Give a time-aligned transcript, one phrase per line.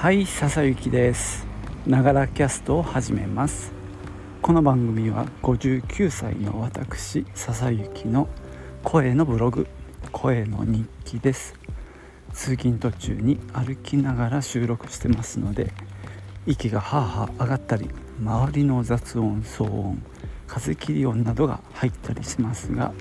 [0.00, 1.46] はい笹雪です。
[1.86, 3.70] ながらキャストを始めます。
[4.40, 8.26] この番組は59歳の私笹雪の
[8.82, 9.66] 声のブログ
[10.10, 11.54] 声の日記です。
[12.32, 15.70] 通勤途中に歩きながら収録してますので
[16.46, 17.90] 息がはあはあ上がったり
[18.22, 20.02] 周りの雑音騒音
[20.46, 22.94] 風切り音などが入ったりしますが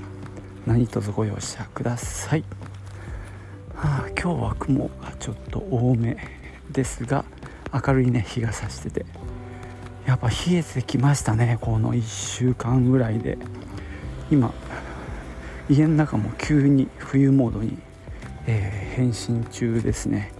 [0.67, 2.43] 何卒ご容赦ください、
[3.73, 6.38] はあ、今日は雲がちょっと多め。
[6.71, 7.25] ですが
[7.73, 9.05] 明るいね日が差してて。
[10.05, 13.37] やっぱ冷えてきましたねこの1週間ぐらいで。
[14.31, 14.53] 今
[15.69, 17.77] 家の中も急に冬モードに、
[18.45, 20.31] えー、変身中ですね、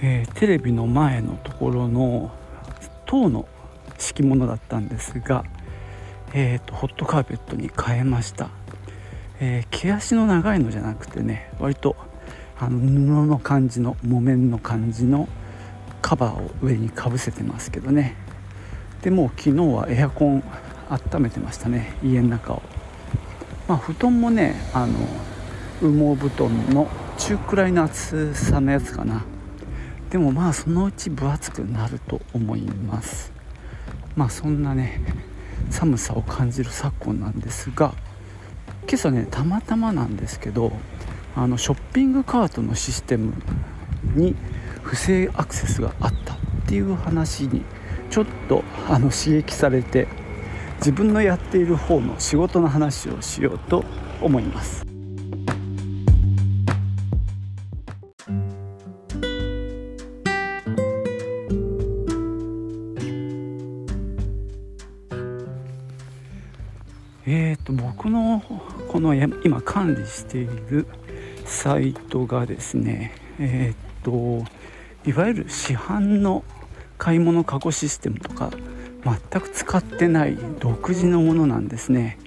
[0.00, 2.32] えー、テレビの前のところの
[3.06, 3.46] 塔の
[3.98, 5.44] 敷物だったんですが、
[6.32, 8.50] えーと、ホットカーペットに変えました、
[9.40, 11.96] えー、毛足の長いのじゃなくてね割と
[12.58, 15.28] あの布の感じの木綿の感じの
[16.00, 18.14] カバーを上にかぶせてますけどね。
[19.02, 20.42] でもう昨日はエアコン
[20.88, 21.96] 温めてましたね。
[22.02, 22.62] 家の中を。
[23.66, 24.94] まあ布団もねあの
[25.80, 26.88] 羽毛布団の
[27.18, 29.24] 中くらいの厚さのやつかな。
[30.10, 33.32] でもまあそのうち分厚くなると思います。
[34.14, 35.00] まあそんなね
[35.70, 37.94] 寒さを感じる昨今なんですが
[38.86, 40.72] 今朝ねたまたまなんですけど
[41.36, 43.34] あのショッピングカートのシステム
[44.14, 44.36] に
[44.82, 47.62] 不正アクセスがあったっていう話に
[48.10, 50.06] ちょっとあの刺激されて
[50.76, 53.84] 自分のやっている方の仕事の話をしようと
[54.20, 54.84] 思います。
[67.26, 68.42] えーと僕の
[68.88, 70.86] この今管理している
[71.64, 74.44] サイトがですねえっ、と
[75.06, 76.44] いわゆる市販の
[76.98, 78.50] 買い物カゴシステムとか
[79.02, 82.18] 全く使ってない独自のものなんですね。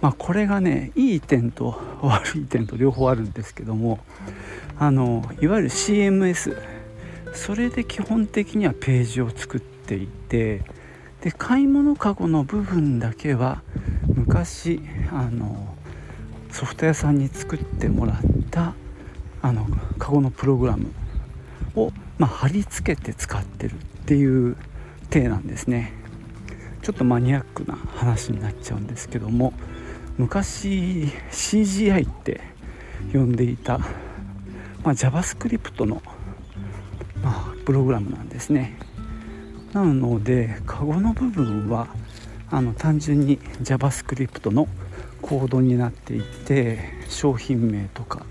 [0.00, 3.98] まあ、これがねいい点と悪い点と両方あるんですけども
[4.78, 6.56] あのいわゆる CMS
[7.34, 10.62] それで基本的にはページを作っていて
[11.20, 13.60] で買い物かごの部分だけは
[14.06, 14.80] 昔
[15.12, 15.76] あの
[16.50, 18.74] ソフト屋さんに作ってもらった
[19.42, 19.66] あの
[19.98, 20.92] カゴのプログラム
[21.74, 24.56] を、まあ、貼り付けて使ってるっていう
[25.10, 25.92] 体なんですね。
[26.82, 29.52] ちょっとマニアックな話になっちゃうんですけども
[30.16, 32.40] 昔 CGI って
[33.12, 33.86] 呼んでいた、ま
[34.84, 36.02] あ、JavaScript の、
[37.22, 38.78] まあ、プログラムなんですね。
[39.72, 41.88] なのでカゴの部分は
[42.50, 44.66] あの単純に JavaScript の
[45.22, 46.78] コードになっていて
[47.08, 48.26] 商品名とか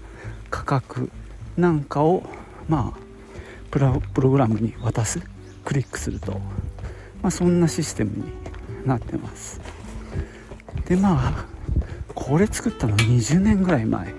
[0.50, 1.12] 価格
[1.58, 2.24] なんかを
[2.68, 3.00] まあ
[3.72, 5.22] プログラムに渡す
[5.64, 6.34] クリックすると、
[7.22, 8.24] まあ、そんなシステムに
[8.86, 9.62] なってます。
[10.86, 11.46] でまあ
[12.16, 14.14] これ作ったの20年ぐらい前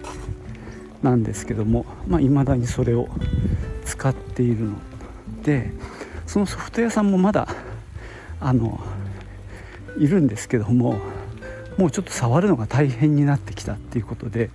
[1.02, 3.08] なんですけどもいまあ、未だにそれを
[3.84, 4.76] 使っているの
[5.42, 5.70] で
[6.26, 7.48] そのソフト屋さんもまだ
[8.40, 8.80] あの
[9.98, 10.96] いるんですけども
[11.76, 14.50] もうちょっと触るのが大変になってきたっていうことで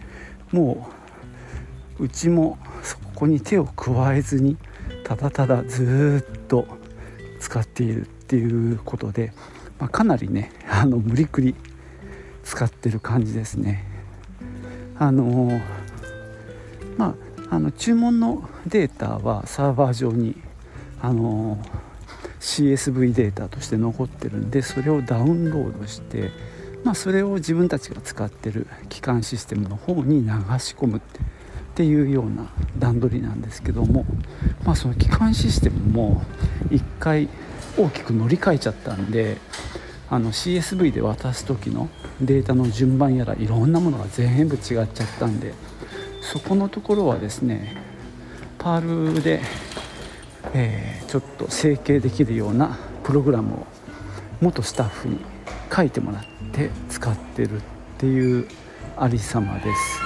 [0.51, 1.04] もう
[1.99, 4.57] うちもそこに手を加えずに
[5.03, 6.67] ただただずっと
[7.39, 9.33] 使っているっていうことで、
[9.79, 11.55] まあ、かなりねあの無理くり
[12.43, 13.83] 使ってる感じですね。
[14.97, 15.61] あの
[16.97, 17.15] ま
[17.49, 20.35] あ、あの注文のデータはサーバー上に
[21.01, 21.85] あのー
[22.45, 26.29] CSV データとして残ってるんでそれをダウンロードして、
[26.83, 30.29] まあ、それを自分たちが使ってる基幹システムの方に流
[30.59, 31.19] し込むって
[31.75, 32.47] っていうような
[32.79, 34.05] 段取りなんですけども、
[34.63, 36.23] まあ、その基幹システムも
[36.69, 37.27] 1回
[37.77, 39.37] 大きく乗り換えちゃったんで
[40.09, 41.89] あの CSV で渡す時の
[42.21, 44.87] データの順番やらいろんなものが全部違っちゃっ
[45.19, 45.53] たんで
[46.21, 47.75] そこのところはですね
[48.57, 49.41] パールで
[50.53, 53.67] えー、ちょっと整形できるようなプログラムを
[54.39, 55.19] 元スタッフに
[55.75, 56.23] 書いてもらっ
[56.53, 57.61] て使ってるっ
[57.97, 58.47] ていう
[58.95, 60.04] ありさまです。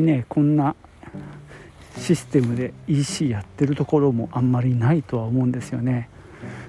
[0.00, 0.74] ねこんな
[1.98, 6.08] システムで EC やってるところもあんまりないとは思うんですよね。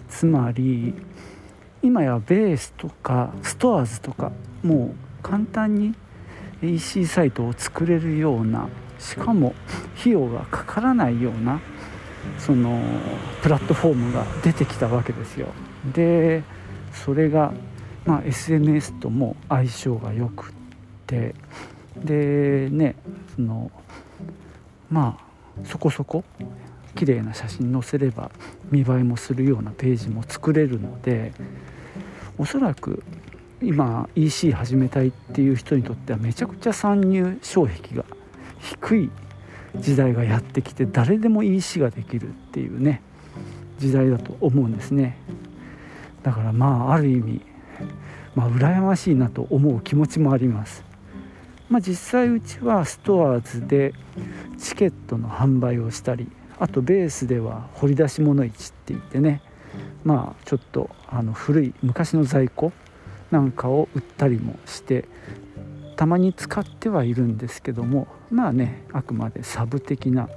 [0.10, 0.94] つまり
[1.82, 4.32] 今やベースとかストアーズとか
[4.64, 5.96] もう簡単に
[6.62, 9.54] EC サイトを作れるようなしかも
[10.00, 11.60] 費用がかからないような
[12.38, 12.80] その
[13.42, 15.48] プラットフォームが出てきたわけですよ
[15.94, 16.44] で
[16.94, 17.52] それが、
[18.06, 20.54] まあ、SNS とも相性がよくっ
[21.06, 21.36] て
[21.98, 22.96] でね
[23.36, 23.72] その
[24.90, 26.24] まあそこそこ
[26.96, 28.32] 綺麗な写真載せれば
[28.70, 31.34] 見栄えもするようなページも作れるので
[32.38, 33.04] おそらく
[33.62, 38.04] 今 EC 始めたいっていう人にとってはめちゃくちゃ参入障壁が
[38.60, 39.12] 低い
[39.78, 43.02] 時代がやってきて誰でも EC ができるっていうね
[43.80, 45.18] 時代だと思うんですね。
[46.22, 47.42] だからまあある意味
[48.36, 50.84] まあ羨ましいなと思う気持ちもあります。
[51.70, 53.94] まあ実際うちはストアーズで
[54.58, 56.30] チケットの販売をしたり
[56.60, 59.42] あとベースでは掘り出し物市って言ってね
[60.04, 62.72] まあちょっとあの古い昔の在庫
[63.32, 65.06] なんかを売ったりもして
[65.96, 70.30] たまに使ってはいるんですけどもまあねあくまでサブ的な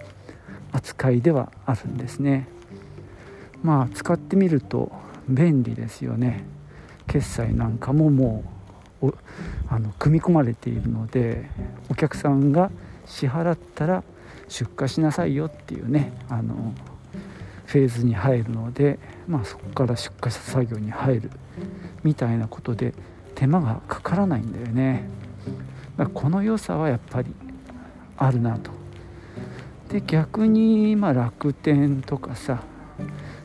[0.73, 2.49] 扱いではあるんですね。
[3.63, 4.93] まあ使ってみると
[5.29, 6.45] 便利ですよね。
[7.07, 8.56] 決済なんかももう
[9.69, 11.49] あの組み込まれているので
[11.91, 12.71] お客さんが
[13.07, 14.03] 支払ったら
[14.49, 16.73] 出荷しなさいよっていうねあの
[17.67, 21.31] フェーズに入るので、まあ、そこから出荷作業に入る
[22.05, 22.95] みたいなことで
[23.35, 25.09] 手間がかからないんだよね。
[25.97, 27.35] だからこの良さはやっぱり
[28.17, 28.71] あるなと。
[29.91, 32.63] で逆にま楽天とかさ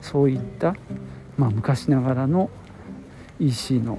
[0.01, 0.75] そういった、
[1.37, 2.49] まあ、昔ながらの
[3.39, 3.97] EC の、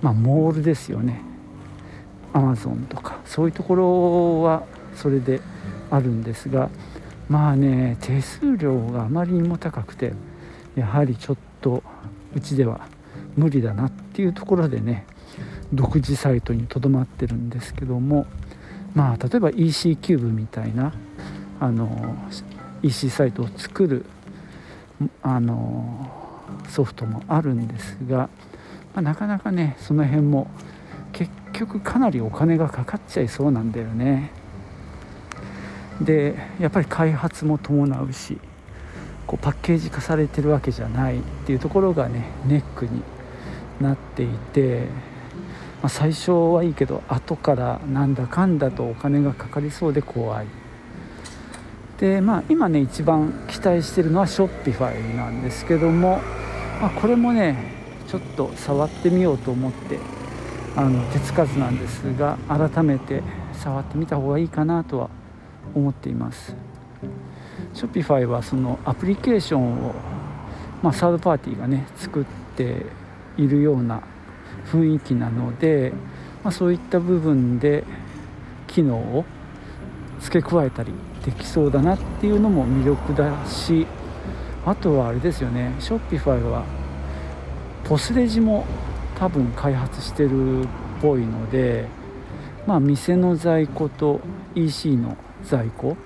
[0.00, 1.20] まあ、モールですよね。
[2.32, 4.64] アマゾンとかそういうところは
[4.94, 5.40] それで
[5.90, 6.70] あるんですが
[7.28, 10.14] まあね手数料があまりにも高くて
[10.74, 11.82] やはりちょっと
[12.34, 12.88] うちでは
[13.36, 15.06] 無理だなっていうところでね
[15.72, 18.26] 独自サイトにとどまってるんですけども
[18.94, 20.92] まあ例えば EC キューブみたいな
[21.60, 22.16] あの
[22.82, 24.04] EC サイトを作る
[25.22, 26.10] あの
[26.68, 28.28] ソフトもあるんですが、
[28.94, 30.48] まあ、なかなかねその辺も
[31.12, 34.30] 結局かなりお金がかかっちゃいそうなんだよね。
[36.00, 38.38] でやっぱり開発も伴うし
[39.26, 43.02] こうパッケージ化されてるわけじゃないっていうところがねネックに
[43.80, 44.86] なっていて、
[45.80, 50.46] まあ、最初はいいけど後からなんだかんだとお金がかかりそうで怖い。
[51.98, 56.20] でまあ今ね一番期待してるのはショッピファイなんですけども、
[56.80, 57.81] まあ、これもね
[58.12, 59.98] ちょっと触ってみようと思って
[60.76, 63.22] あの手つかずなんですが改めて
[63.54, 65.08] 触ってみた方がいいかなとは
[65.74, 66.54] 思っています。
[67.72, 69.94] ショッピファイはそのアプリケーションを、
[70.82, 72.24] まあ、サードパーティーがね作っ
[72.54, 72.84] て
[73.38, 74.02] いるような
[74.70, 75.94] 雰囲気なので、
[76.44, 77.82] まあ、そういった部分で
[78.66, 79.24] 機能を
[80.20, 80.92] 付け加えたり
[81.24, 83.86] できそうだなっていうのも魅力だし
[84.66, 85.74] あとはあれですよね。
[85.80, 86.81] ショッピファイは
[87.84, 88.64] ポスレジも
[89.18, 90.66] 多分開発してるっ
[91.00, 91.86] ぽいので
[92.66, 94.20] まあ店の在庫と
[94.54, 95.96] EC の在庫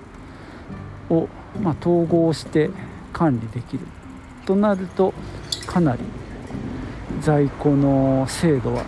[1.09, 1.27] を、
[1.61, 2.69] ま、統合して
[3.13, 3.85] 管理できる
[4.45, 5.13] となると
[5.65, 6.01] かなり
[7.21, 8.85] 在庫の精度は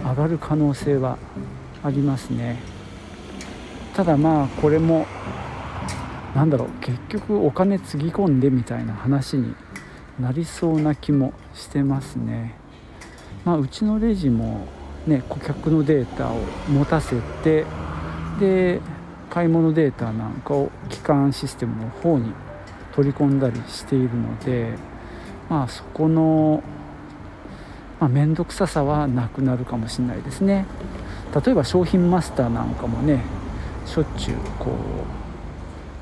[0.00, 1.18] 上がる可能性は
[1.82, 2.60] ありますね。
[3.94, 5.06] ただまあこれも
[6.34, 9.54] なんだろう結局お金つぎ込んでみたいな話に
[10.20, 12.54] なりそうな気もしてますね。
[13.44, 14.66] まあうちのレジも
[15.06, 16.36] ね顧客のデータを
[16.68, 17.64] 持たせて
[18.40, 18.80] で
[19.30, 22.32] 買い物データなんかを基幹システムの方に
[22.94, 24.72] 取り込んだりしているので
[25.48, 26.62] まあそこの
[27.98, 30.66] まあ、くささはなくなるかもしれないですね。
[31.34, 33.22] 例えば商品マスターなんかもね
[33.86, 34.70] しょっちゅうこ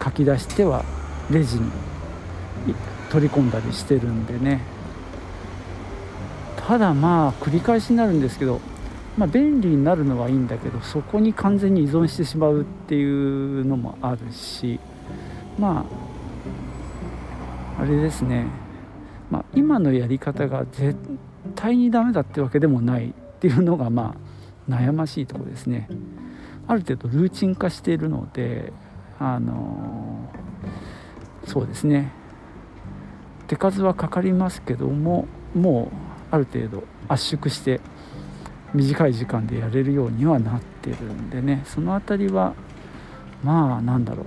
[0.00, 0.84] う書き出しては
[1.30, 1.70] レジに
[3.14, 4.60] 取り込んだりしてるんでね。
[6.56, 8.60] ただまあ繰り返しになるんですけど
[9.16, 14.80] まあ、便利になるのはいいんだけどそこに完全に依存してしまうっていうのもあるし
[15.56, 15.86] ま
[17.78, 18.46] ああれですね、
[19.30, 20.96] まあ、今のやり方が絶
[21.54, 24.16] 対にダメだってわけでもないっていうのがま
[24.68, 25.88] あ悩ましいところですね。
[26.66, 28.72] ある程度ルーチン化しているので
[29.20, 30.30] あの
[31.46, 32.10] そうですね。
[33.48, 37.80] 手数はかかりますけどももうある程度圧縮して
[38.72, 42.54] 短い時間でやれるようにはなってるんでねその辺りは
[43.42, 44.26] まあなんだろう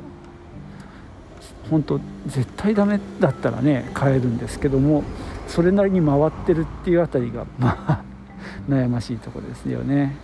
[1.69, 5.03] 本当絶対ダメだったらね買えるんですけども
[5.47, 8.03] それなりに回ってるっていうあたりがまあ
[8.69, 10.15] 悩ましいところですよね。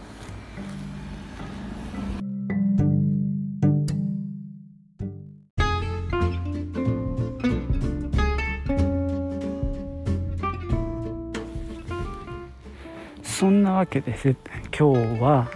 [13.73, 14.35] わけです
[14.77, 15.49] 今日は、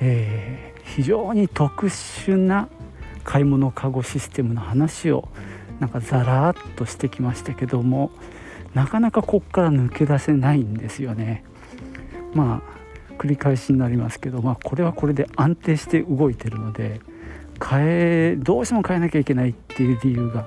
[0.00, 2.68] えー、非常に特殊な
[3.24, 5.28] 買い物かごシステムの話を
[5.80, 8.10] なんかザラーっとしてきましたけども
[8.74, 11.42] なかなかこっから抜け出せないんですよね。
[12.34, 12.78] まあ
[13.16, 17.00] 繰り返しになりますけど、まあ、これはこれで安定して動いてるので
[17.66, 20.46] 変えどうしても変えなきゃいけないっていう理由が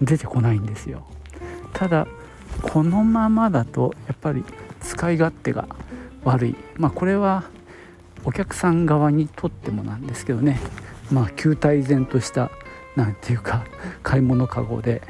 [0.00, 1.04] 出てこないんですよ。
[1.72, 2.06] ただ
[2.60, 4.44] このままだとやっぱり
[4.80, 5.66] 使い勝手が
[6.24, 6.56] 悪い。
[6.76, 7.44] まあこれは
[8.24, 10.60] お客さん側にとってもなんですけどね。
[11.10, 12.50] まあ球体然とした
[12.96, 13.64] 何ていうか
[14.02, 15.02] 買い物かごで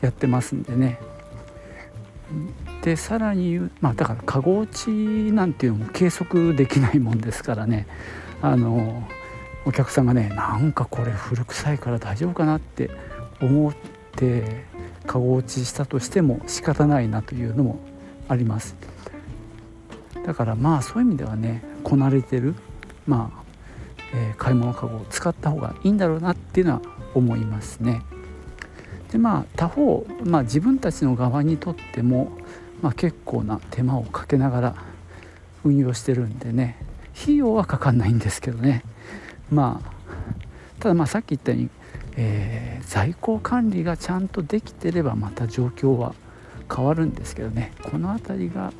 [0.00, 0.98] やってますんでね。
[2.82, 4.88] でさらに言うまあだからかご落ち
[5.32, 7.86] なんていうのも計測できないもんですからね。
[8.42, 9.06] あの
[9.66, 12.90] お客さんがねなんかこれ古臭いから大丈夫かなって
[13.42, 13.74] 思っ
[14.16, 14.64] て
[15.06, 17.80] かご落ちしたとしても仕方ないなというのも
[18.28, 18.74] あります。
[20.24, 22.54] だからまあそういう意味ではねこなれてる
[23.06, 23.42] まあ、
[24.14, 26.82] えー、買い物かごを使った方がいいんだろうなっていうのは
[27.14, 28.02] 思いますね。
[29.10, 32.30] でまあ他方、まあ、自分たちの側にとっても、
[32.80, 34.74] まあ、結構な手間をかけながら
[35.64, 36.76] 運用してるんでね
[37.20, 38.84] 費用はかかんないんですけどね。
[39.50, 39.90] まあ
[40.78, 41.70] ただまあさっき言ったように、
[42.16, 46.14] えー、在庫管理がちゃんとできてればまた状況は
[46.74, 47.72] 変わるんですけどね。
[47.82, 48.72] この辺りが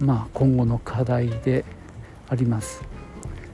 [0.00, 1.64] まあ今後の課題で
[2.28, 2.82] あります。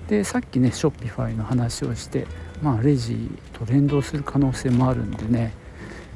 [0.09, 2.27] でさっきねショッピファイの話をして
[2.63, 5.53] まあレジと連動する可能性もあるんでね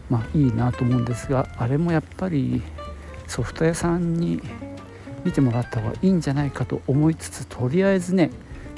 [0.08, 2.62] まあいいなと思うんですがあれもやっぱり
[3.26, 4.40] ソフト屋さんに
[5.25, 8.30] 見てもらった方がいいんじゃないかと思いつつとりあえずね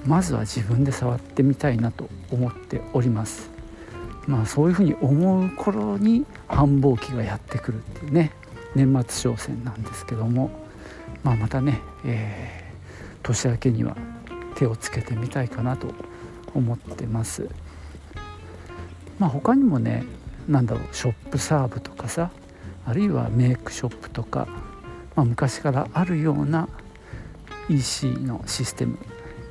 [0.06, 3.50] まずは自分で触ってみたいなと思っております。
[4.26, 8.32] まあそういうふうに思う頃に繁忙期がやってくるっていうね
[8.75, 10.50] 年末商戦なんですけども、
[11.23, 13.97] まあ、またね、えー、年明けには
[14.54, 15.88] 手をつけてみたいかなと
[16.54, 17.49] 思ってます。
[19.19, 20.04] まあ他にもね
[20.49, 22.31] 何だろうショップサーブとかさ
[22.85, 24.49] あるいはメイクショップとか、
[25.14, 26.69] まあ、昔からあるような
[27.69, 28.99] EC のシステム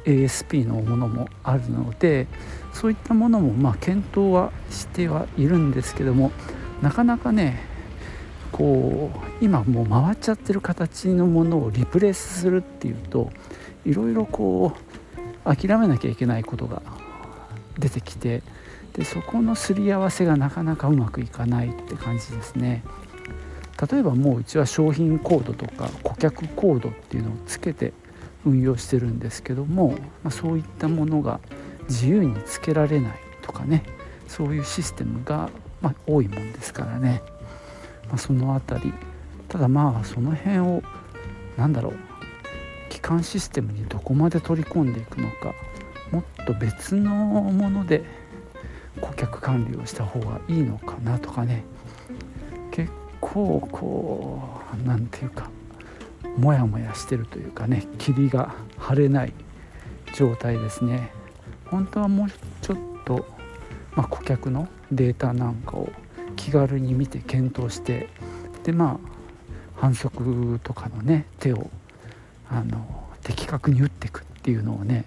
[0.06, 2.27] ASP のものもあるので
[2.74, 6.32] そういったものもまあ検討はしてはいるんですけども
[6.82, 7.71] なかなかね
[8.51, 13.31] こう今もう回っちゃってる形のものをリプレイスするっていうと
[13.86, 14.74] いろいろこ
[15.46, 16.81] う諦めなきゃいけないことが
[17.79, 18.43] 出てきて
[18.93, 22.84] でそこのすり合わせがなかなかうまくいかないって感じですね。
[23.91, 27.93] 例えばもううちは商品コードとか顧客コードっていうのをつけて
[28.46, 31.39] 運用してるんですけども、まあ、そういったものが
[31.89, 33.84] 自由につけられないとかね
[34.27, 35.50] そういうシステムが、
[35.81, 37.24] まあ、多いもんですからね、
[38.12, 38.94] まあ、その辺り。
[39.48, 40.84] ただまあその辺を
[41.58, 41.94] 何だろう。
[42.89, 45.53] 基幹システムにどこまで取り込んでいくのか。
[46.12, 48.03] もっと別のもので
[49.00, 51.63] 顧客管理をした方がいいのかなとかね。
[52.72, 52.91] 結
[53.22, 54.41] 構こ
[54.74, 55.50] う何て言うか。
[56.38, 57.88] モヤモヤしてるというかね。
[57.98, 59.34] 霧が晴れない
[60.15, 61.12] 状態ですね。
[61.65, 62.27] 本当はもう
[62.62, 63.25] ちょっと、
[63.96, 65.89] まあ、顧客のデータなんかを
[66.42, 68.10] 気軽に見て検討して
[68.64, 71.70] でまあ反則とかのね手を
[72.50, 75.06] あの的確に打っていくっていうのをね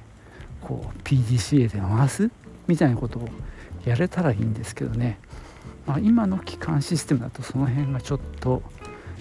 [0.61, 2.31] こう PDCA で回す
[2.69, 3.29] みたいなことを
[3.85, 5.19] やれたらいいんですけどね、
[5.87, 8.63] まあ、今の基幹システムだとその辺がちょっと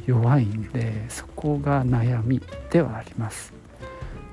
[0.05, 3.53] 弱いんでそこが悩みではあります。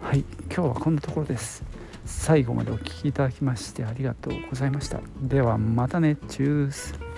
[0.02, 1.62] はい今日はこんなところです。
[2.04, 5.00] 最後までお聴きいただきましてありがとうございました。
[5.22, 6.16] ではまたね。
[6.28, 7.09] チュース。